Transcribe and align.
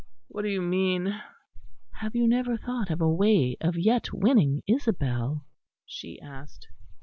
"What 0.29 0.41
do 0.41 0.49
you 0.49 0.63
mean?" 0.63 1.13
"Have 1.91 2.15
you 2.15 2.27
never 2.27 2.57
thought 2.57 2.89
of 2.89 3.01
a 3.01 3.07
way 3.13 3.55
of 3.61 3.77
yet 3.77 4.11
winning 4.11 4.63
Isabel," 4.65 5.45
she 5.85 6.19
asked. 6.19 6.67